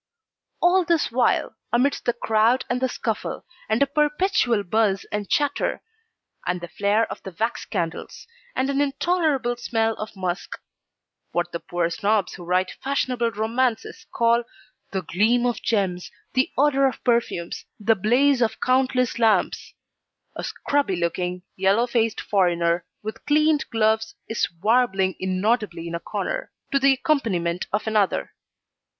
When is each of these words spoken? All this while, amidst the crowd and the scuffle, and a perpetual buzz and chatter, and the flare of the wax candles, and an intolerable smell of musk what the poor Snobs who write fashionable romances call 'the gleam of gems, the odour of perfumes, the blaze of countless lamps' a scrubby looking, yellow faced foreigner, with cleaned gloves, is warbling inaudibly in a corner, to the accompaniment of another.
All 0.61 0.83
this 0.83 1.11
while, 1.11 1.55
amidst 1.71 2.05
the 2.05 2.13
crowd 2.13 2.65
and 2.71 2.81
the 2.81 2.89
scuffle, 2.89 3.45
and 3.69 3.83
a 3.83 3.85
perpetual 3.85 4.63
buzz 4.63 5.05
and 5.11 5.29
chatter, 5.29 5.83
and 6.47 6.59
the 6.59 6.67
flare 6.69 7.05
of 7.11 7.21
the 7.21 7.35
wax 7.39 7.65
candles, 7.65 8.25
and 8.55 8.71
an 8.71 8.81
intolerable 8.81 9.55
smell 9.57 9.93
of 9.97 10.15
musk 10.15 10.57
what 11.33 11.51
the 11.51 11.59
poor 11.59 11.87
Snobs 11.91 12.33
who 12.33 12.43
write 12.43 12.71
fashionable 12.83 13.29
romances 13.29 14.07
call 14.11 14.43
'the 14.89 15.03
gleam 15.03 15.45
of 15.45 15.61
gems, 15.61 16.09
the 16.33 16.51
odour 16.57 16.87
of 16.87 17.03
perfumes, 17.03 17.65
the 17.79 17.93
blaze 17.93 18.41
of 18.41 18.59
countless 18.59 19.19
lamps' 19.19 19.75
a 20.35 20.43
scrubby 20.43 20.95
looking, 20.95 21.43
yellow 21.55 21.85
faced 21.85 22.19
foreigner, 22.21 22.83
with 23.03 23.23
cleaned 23.27 23.69
gloves, 23.69 24.15
is 24.27 24.49
warbling 24.63 25.13
inaudibly 25.19 25.87
in 25.87 25.93
a 25.93 25.99
corner, 25.99 26.51
to 26.71 26.79
the 26.79 26.93
accompaniment 26.93 27.67
of 27.71 27.85
another. 27.85 28.33